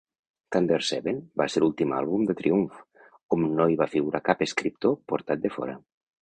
[0.53, 2.79] "Thunder Seven" va ser l'ultim àlbum de Triumph
[3.37, 5.79] on no hi va figurar cap escriptor portat de fora.